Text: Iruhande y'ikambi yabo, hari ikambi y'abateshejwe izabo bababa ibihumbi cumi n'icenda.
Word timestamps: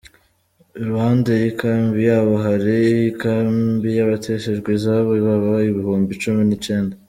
Iruhande 0.81 1.31
y'ikambi 1.41 1.99
yabo, 2.09 2.33
hari 2.45 2.77
ikambi 3.11 3.87
y'abateshejwe 3.97 4.69
izabo 4.77 5.11
bababa 5.25 5.59
ibihumbi 5.69 6.13
cumi 6.21 6.41
n'icenda. 6.45 6.95